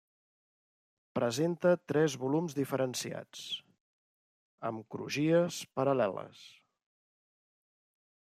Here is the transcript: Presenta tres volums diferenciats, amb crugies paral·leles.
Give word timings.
Presenta 1.17 1.73
tres 1.91 2.15
volums 2.23 2.55
diferenciats, 2.61 3.43
amb 4.71 4.89
crugies 4.97 5.61
paral·leles. 5.81 6.45